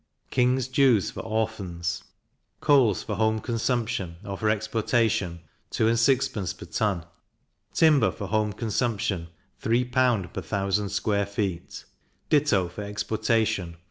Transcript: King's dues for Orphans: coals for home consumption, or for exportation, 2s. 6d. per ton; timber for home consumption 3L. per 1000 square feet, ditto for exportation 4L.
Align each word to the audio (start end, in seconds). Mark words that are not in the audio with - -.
King's 0.31 0.67
dues 0.67 1.11
for 1.11 1.19
Orphans: 1.19 2.03
coals 2.59 3.03
for 3.03 3.13
home 3.17 3.37
consumption, 3.39 4.15
or 4.25 4.35
for 4.35 4.49
exportation, 4.49 5.41
2s. 5.69 5.91
6d. 6.17 6.57
per 6.57 6.65
ton; 6.65 7.05
timber 7.71 8.09
for 8.11 8.25
home 8.29 8.51
consumption 8.51 9.27
3L. 9.61 10.33
per 10.33 10.41
1000 10.41 10.89
square 10.89 11.27
feet, 11.27 11.85
ditto 12.31 12.67
for 12.67 12.81
exportation 12.81 13.73
4L. 13.73 13.77